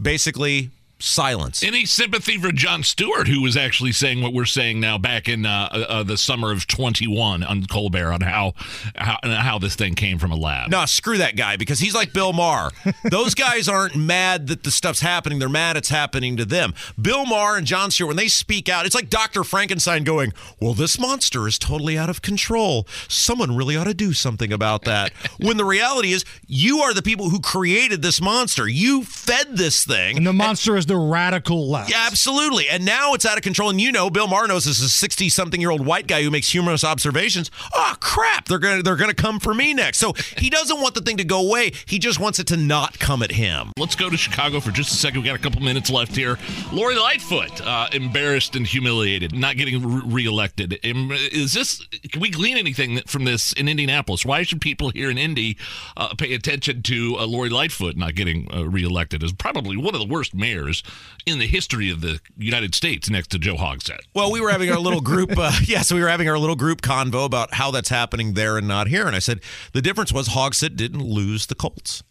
basically 0.00 0.70
silence. 0.98 1.62
Any 1.62 1.86
sympathy 1.86 2.38
for 2.38 2.50
Jon 2.52 2.82
Stewart, 2.82 3.28
who 3.28 3.40
was 3.40 3.56
actually 3.56 3.92
saying 3.92 4.20
what 4.20 4.32
we're 4.32 4.44
saying 4.44 4.80
now 4.80 4.98
back 4.98 5.28
in 5.28 5.46
uh, 5.46 5.68
uh, 5.72 6.02
the 6.02 6.16
summer 6.16 6.50
of 6.50 6.66
21 6.66 7.42
on 7.42 7.66
Colbert 7.66 8.12
on 8.12 8.20
how 8.22 8.54
how, 8.96 9.18
how 9.24 9.58
this 9.58 9.76
thing 9.76 9.94
came 9.94 10.18
from 10.18 10.32
a 10.32 10.36
lab? 10.36 10.70
No, 10.70 10.84
screw 10.86 11.18
that 11.18 11.36
guy 11.36 11.56
because 11.56 11.78
he's 11.78 11.94
like 11.94 12.12
Bill 12.12 12.32
Maher. 12.32 12.70
Those 13.10 13.34
guys 13.34 13.68
aren't 13.68 13.96
mad 13.96 14.48
that 14.48 14.64
the 14.64 14.70
stuff's 14.70 15.00
happening. 15.00 15.38
They're 15.38 15.48
mad 15.48 15.76
it's 15.76 15.88
happening 15.88 16.36
to 16.36 16.44
them. 16.44 16.74
Bill 17.00 17.24
Maher 17.24 17.56
and 17.56 17.66
Jon 17.66 17.90
Stewart, 17.90 18.08
when 18.08 18.16
they 18.16 18.28
speak 18.28 18.68
out, 18.68 18.86
it's 18.86 18.94
like 18.94 19.08
Dr. 19.08 19.44
Frankenstein 19.44 20.04
going, 20.04 20.32
Well, 20.60 20.74
this 20.74 20.98
monster 20.98 21.46
is 21.46 21.58
totally 21.58 21.96
out 21.96 22.10
of 22.10 22.22
control. 22.22 22.86
Someone 23.08 23.56
really 23.56 23.76
ought 23.76 23.84
to 23.84 23.94
do 23.94 24.12
something 24.12 24.52
about 24.52 24.84
that. 24.84 25.12
when 25.40 25.56
the 25.56 25.64
reality 25.64 26.12
is, 26.12 26.24
you 26.46 26.80
are 26.80 26.92
the 26.92 27.02
people 27.02 27.30
who 27.30 27.40
created 27.40 28.02
this 28.02 28.20
monster. 28.20 28.66
You 28.66 29.04
fed 29.04 29.56
this 29.56 29.84
thing. 29.84 30.16
And 30.16 30.26
the 30.26 30.32
monster 30.32 30.76
is 30.76 30.87
the 30.88 30.96
radical 30.96 31.70
left. 31.70 31.90
Yeah, 31.90 32.04
absolutely. 32.06 32.68
And 32.68 32.84
now 32.84 33.14
it's 33.14 33.24
out 33.24 33.36
of 33.36 33.42
control. 33.42 33.70
And 33.70 33.80
you 33.80 33.92
know, 33.92 34.10
Bill 34.10 34.26
Maher 34.26 34.48
knows 34.48 34.64
this 34.64 34.78
is 34.78 34.86
a 34.86 34.88
sixty-something-year-old 34.88 35.86
white 35.86 36.06
guy 36.06 36.22
who 36.22 36.30
makes 36.30 36.50
humorous 36.50 36.82
observations. 36.82 37.50
Oh 37.74 37.94
crap! 38.00 38.48
They're 38.48 38.58
gonna 38.58 38.82
they're 38.82 38.96
gonna 38.96 39.14
come 39.14 39.38
for 39.38 39.54
me 39.54 39.74
next. 39.74 39.98
So 39.98 40.14
he 40.36 40.50
doesn't 40.50 40.80
want 40.80 40.94
the 40.94 41.00
thing 41.00 41.18
to 41.18 41.24
go 41.24 41.46
away. 41.46 41.72
He 41.86 41.98
just 41.98 42.18
wants 42.18 42.38
it 42.38 42.48
to 42.48 42.56
not 42.56 42.98
come 42.98 43.22
at 43.22 43.30
him. 43.30 43.72
Let's 43.78 43.94
go 43.94 44.10
to 44.10 44.16
Chicago 44.16 44.60
for 44.60 44.70
just 44.70 44.92
a 44.92 44.96
second. 44.96 45.22
We 45.22 45.28
got 45.28 45.36
a 45.36 45.42
couple 45.42 45.62
minutes 45.62 45.90
left 45.90 46.16
here. 46.16 46.38
Lori 46.72 46.96
Lightfoot, 46.96 47.60
uh, 47.60 47.88
embarrassed 47.92 48.56
and 48.56 48.66
humiliated, 48.66 49.34
not 49.34 49.56
getting 49.56 49.86
re- 49.86 50.02
reelected. 50.04 50.78
Is 50.82 51.52
this? 51.52 51.86
Can 52.10 52.20
we 52.20 52.30
glean 52.30 52.56
anything 52.56 53.00
from 53.06 53.24
this 53.24 53.52
in 53.52 53.68
Indianapolis? 53.68 54.24
Why 54.24 54.42
should 54.42 54.60
people 54.60 54.90
here 54.90 55.10
in 55.10 55.18
Indy 55.18 55.56
uh, 55.96 56.14
pay 56.14 56.34
attention 56.34 56.82
to 56.84 57.16
uh, 57.18 57.26
Lori 57.26 57.50
Lightfoot 57.50 57.96
not 57.96 58.14
getting 58.14 58.48
uh, 58.52 58.64
reelected? 58.64 59.22
Is 59.22 59.32
probably 59.32 59.76
one 59.76 59.94
of 59.94 60.00
the 60.00 60.06
worst 60.06 60.34
mayors 60.34 60.77
in 61.26 61.38
the 61.38 61.46
history 61.46 61.90
of 61.90 62.00
the 62.00 62.20
United 62.36 62.74
States, 62.74 63.10
next 63.10 63.28
to 63.32 63.38
Joe 63.38 63.56
Hogsett. 63.56 64.00
Well, 64.14 64.32
we 64.32 64.40
were 64.40 64.50
having 64.50 64.70
our 64.70 64.78
little 64.78 65.00
group. 65.00 65.36
Uh, 65.36 65.52
yeah, 65.64 65.82
so 65.82 65.94
we 65.94 66.02
were 66.02 66.08
having 66.08 66.28
our 66.28 66.38
little 66.38 66.56
group 66.56 66.80
convo 66.82 67.24
about 67.24 67.54
how 67.54 67.70
that's 67.70 67.88
happening 67.88 68.34
there 68.34 68.56
and 68.56 68.66
not 68.66 68.88
here. 68.88 69.06
And 69.06 69.14
I 69.14 69.18
said 69.18 69.40
the 69.72 69.82
difference 69.82 70.12
was 70.12 70.28
Hogsett 70.28 70.76
didn't 70.76 71.02
lose 71.02 71.46
the 71.46 71.54
Colts. 71.54 72.02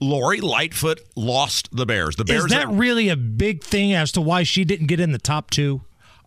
Lori 0.00 0.40
Lightfoot 0.40 1.00
lost 1.16 1.68
the 1.72 1.84
Bears. 1.84 2.16
The 2.16 2.24
Bears 2.24 2.44
Is 2.44 2.50
that 2.52 2.66
are- 2.66 2.72
really 2.72 3.08
a 3.08 3.16
big 3.16 3.62
thing 3.62 3.92
as 3.92 4.12
to 4.12 4.20
why 4.20 4.44
she 4.44 4.64
didn't 4.64 4.86
get 4.86 5.00
in 5.00 5.12
the 5.12 5.18
top 5.18 5.50
two? 5.50 5.82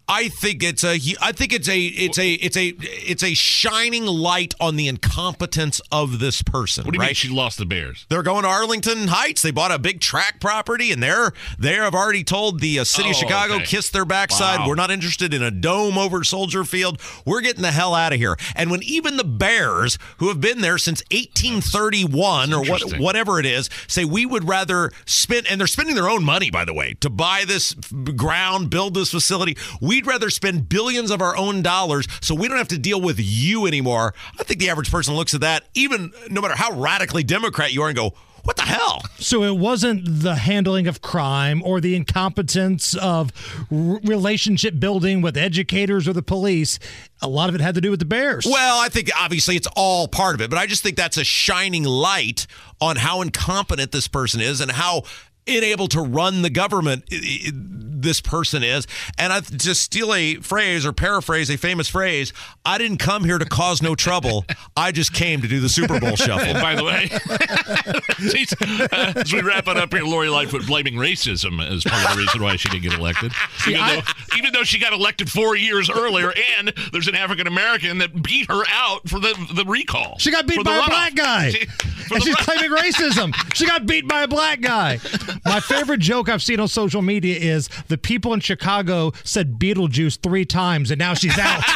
I 0.10 0.30
think 0.30 0.64
it's 0.64 0.84
a 0.86 0.98
I 1.22 1.32
think 1.34 1.52
it's 1.52 1.68
a 1.68 1.78
it's 1.80 2.18
a 2.18 2.32
it's 2.34 2.56
a 2.56 2.68
it's 2.80 3.24
a 3.24 3.34
shining 3.34 4.06
light 4.06 4.54
on 4.60 4.78
the 4.78 4.88
incompetence 4.88 5.82
of 5.92 6.20
this 6.20 6.42
person. 6.42 6.86
What 6.86 6.94
do 6.94 6.98
you 6.98 7.02
right? 7.02 7.08
mean 7.10 7.16
she 7.16 7.28
lost 7.30 7.58
the 7.58 7.66
Bears? 7.66 8.06
They're 8.10 8.24
going 8.24 8.44
to 8.44 8.48
Arlington 8.50 9.10
Heights. 9.10 9.42
They 9.42 9.52
bought 9.52 9.72
a 9.72 9.78
big 9.80 10.00
track 10.00 10.40
property, 10.40 10.94
and 10.94 11.04
they're 11.04 11.34
they 11.60 11.74
have 11.74 11.94
already 11.94 12.24
told 12.24 12.62
the 12.62 12.80
uh, 12.80 12.84
city 12.86 13.10
of 13.10 13.16
Oh, 13.18 13.20
Chicago, 13.20 13.56
okay. 13.56 13.66
kiss 13.66 13.90
their 13.90 14.06
backside. 14.06 14.60
Wow. 14.62 14.70
We're 14.70 14.76
not 14.76 14.92
interested 14.92 15.34
in 15.34 15.44
a 15.44 15.52
dome 15.52 15.98
over 15.98 16.24
Soldier 16.24 16.64
Field. 16.64 17.02
We're 17.26 17.42
getting 17.42 17.62
the 17.62 17.72
hell 17.72 17.94
out 17.94 18.14
of 18.14 18.20
here. 18.20 18.38
And 18.56 18.72
when 18.72 18.84
even 18.84 19.18
the 19.18 19.24
Bears, 19.26 19.98
who 20.20 20.30
have 20.30 20.40
been 20.40 20.62
there 20.62 20.78
since 20.78 21.04
1831 21.12 22.54
or 22.54 22.62
what, 22.64 22.98
whatever 23.00 23.40
it 23.40 23.46
is, 23.46 23.70
say 23.88 24.06
we 24.06 24.26
would 24.26 24.48
rather 24.48 24.92
spend, 25.06 25.48
and 25.50 25.60
they're 25.60 25.68
spending 25.68 25.96
their 25.96 26.10
own 26.10 26.24
money, 26.24 26.50
by 26.50 26.66
the 26.66 26.74
way, 26.74 26.94
to 27.02 27.10
buy 27.10 27.44
this 27.46 27.74
ground, 27.74 28.70
build 28.70 28.94
this 28.94 29.12
facility. 29.12 29.58
We'd 29.98 30.06
rather 30.06 30.30
spend 30.30 30.70
billions 30.70 31.10
of 31.10 31.24
our 31.24 31.36
own 31.36 31.64
dollars 31.64 32.08
so 32.22 32.36
we 32.36 32.48
don't 32.48 32.60
have 32.60 32.68
to 32.68 32.78
deal 32.78 33.02
with 33.02 33.18
you 33.20 33.66
anymore. 33.66 34.14
I 34.40 34.44
think 34.44 34.60
the 34.60 34.70
average 34.70 34.92
person 34.92 35.16
looks 35.16 35.34
at 35.34 35.42
that, 35.42 35.64
even 35.74 36.14
no 36.30 36.40
matter 36.40 36.54
how 36.56 36.72
radically 36.80 37.24
Democrat 37.24 37.74
you 37.74 37.82
are, 37.82 37.88
and 37.88 37.98
go, 37.98 38.14
what 38.44 38.58
the 38.58 38.62
hell? 38.62 39.02
So 39.18 39.44
it 39.44 39.58
wasn't 39.58 40.04
the 40.06 40.36
handling 40.36 40.86
of 40.86 41.02
crime 41.02 41.64
or 41.66 41.82
the 41.82 41.96
incompetence 41.96 42.94
of 42.96 43.32
r- 43.72 44.00
relationship 44.04 44.80
building 44.80 45.22
with 45.24 45.36
educators 45.36 46.08
or 46.08 46.14
the 46.14 46.22
police. 46.22 46.78
A 47.20 47.28
lot 47.28 47.50
of 47.50 47.56
it 47.56 47.62
had 47.62 47.74
to 47.74 47.82
do 47.82 47.90
with 47.90 48.00
the 48.00 48.06
Bears. 48.06 48.46
Well, 48.46 48.80
I 48.80 48.90
think 48.90 49.10
obviously 49.20 49.56
it's 49.56 49.68
all 49.76 50.08
part 50.08 50.36
of 50.36 50.42
it, 50.42 50.52
but 50.52 50.60
I 50.60 50.68
just 50.68 50.84
think 50.84 50.96
that's 50.96 51.18
a 51.18 51.24
shining 51.24 51.84
light 51.86 52.46
on 52.80 52.98
how 52.98 53.22
incompetent 53.22 53.92
this 53.92 54.08
person 54.08 54.40
is 54.42 54.62
and 54.62 54.70
how 54.70 55.04
unable 55.48 55.88
to 55.90 56.02
run 56.02 56.42
the 56.42 56.50
government 56.50 57.04
i- 57.12 57.16
i- 57.48 57.52
this 58.00 58.22
person 58.22 58.64
is. 58.64 58.86
And 59.18 59.34
I 59.34 59.40
to 59.40 59.74
steal 59.74 60.14
a 60.14 60.36
phrase 60.36 60.86
or 60.86 60.94
paraphrase 60.94 61.50
a 61.50 61.58
famous 61.58 61.88
phrase, 61.88 62.32
I 62.64 62.78
didn't 62.78 62.98
come 62.98 63.24
here 63.24 63.40
to 63.40 63.46
cause 63.46 63.82
no 63.82 63.96
trouble. 63.96 64.46
I 64.76 64.92
just 64.92 65.14
came 65.14 65.42
to 65.42 65.48
do 65.48 65.60
the 65.60 65.68
Super 65.70 66.00
Bowl 66.00 66.16
shuffle. 66.16 66.54
By 66.54 66.76
the 66.76 66.84
way, 66.84 67.10
She's, 68.32 68.54
uh, 68.62 69.14
as 69.16 69.34
we 69.34 69.42
wrap 69.42 69.68
it 69.68 69.78
up 69.78 69.92
here, 69.94 70.04
Lori 70.04 70.30
Lightfoot 70.30 70.66
blaming 70.68 70.94
racism 70.96 71.60
as 71.60 71.84
part 71.84 72.06
of 72.06 72.16
the 72.16 72.22
reason 72.22 72.42
why 72.44 72.56
she 72.56 72.70
didn't 72.70 72.84
get 72.84 72.94
elected. 72.94 73.32
Even, 73.68 73.82
I- 73.82 73.96
though, 73.96 74.38
even 74.38 74.54
though 74.54 74.64
she 74.64 74.78
got 74.80 74.94
elected 74.94 75.30
four 75.32 75.56
years 75.56 75.90
earlier, 75.90 76.34
and 76.60 76.72
there's 76.92 77.08
an 77.08 77.16
African 77.16 77.48
American 77.48 77.98
that 78.00 78.22
beat 78.22 78.48
her 78.50 78.64
out 78.70 79.08
for 79.10 79.20
the 79.20 79.34
the 79.54 79.66
recall. 79.66 80.18
She 80.20 80.32
got 80.32 80.46
beat 80.48 80.64
by 80.64 80.78
a 80.78 80.82
runoff. 80.82 80.88
black 80.88 81.16
guy. 81.16 81.52
She- 82.08 82.16
and 82.16 82.24
she's 82.24 82.36
run- 82.36 82.44
claiming 82.46 82.72
racism. 82.72 83.34
She 83.54 83.66
got 83.66 83.86
beat 83.86 84.08
by 84.08 84.22
a 84.24 84.28
black 84.30 84.62
guy. 84.62 84.98
My 85.46 85.60
favorite 85.60 86.00
joke 86.00 86.30
I've 86.30 86.44
seen 86.44 86.60
on 86.60 86.68
social 86.68 87.02
media 87.02 87.38
is 87.38 87.70
the 87.88 87.98
people 87.98 88.34
in 88.34 88.40
Chicago 88.40 89.12
said 89.24 89.60
Beetlejuice 89.60 90.20
three 90.22 90.46
times 90.46 90.92
and 90.92 91.00
now 91.00 91.14
she's 91.14 91.38
out. 91.38 91.64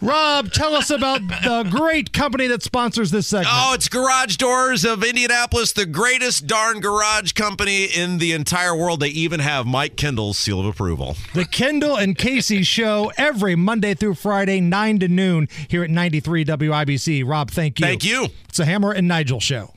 Rob, 0.00 0.52
tell 0.52 0.74
us 0.74 0.90
about 0.90 1.20
the 1.28 1.66
great 1.70 2.12
company 2.12 2.46
that 2.48 2.62
sponsors 2.62 3.10
this 3.10 3.26
segment. 3.26 3.48
Oh, 3.50 3.72
it's 3.74 3.88
Garage 3.88 4.36
Doors 4.36 4.84
of 4.84 5.02
Indianapolis, 5.02 5.72
the 5.72 5.86
greatest 5.86 6.46
darn 6.46 6.80
garage 6.80 7.32
company 7.32 7.84
in 7.84 8.18
the 8.18 8.32
entire 8.32 8.76
world. 8.76 9.00
They 9.00 9.08
even 9.08 9.40
have 9.40 9.64
Mike 9.66 9.96
Kendall's 9.96 10.36
seal 10.36 10.60
of 10.60 10.66
approval. 10.66 11.16
The 11.32 11.46
Kendall 11.46 11.96
and 11.96 12.18
Casey 12.18 12.62
Show 12.62 13.12
every 13.16 13.56
Monday 13.56 13.94
through 13.94 14.14
Friday, 14.14 14.60
9 14.60 14.98
to 14.98 15.08
noon, 15.08 15.48
here 15.68 15.82
at 15.82 15.90
93 15.90 16.44
WIBC. 16.44 17.26
Rob, 17.26 17.50
thank 17.50 17.80
you. 17.80 17.86
Thank 17.86 18.04
you. 18.04 18.26
It's 18.48 18.58
a 18.58 18.66
Hammer 18.66 18.92
and 18.92 19.08
Nigel 19.08 19.40
show. 19.40 19.72